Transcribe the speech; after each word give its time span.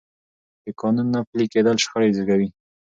د 0.63 0.65
قانون 0.81 1.07
نه 1.13 1.19
پلي 1.29 1.45
کېدل 1.53 1.75
شخړې 1.83 2.15
زېږوي 2.17 2.49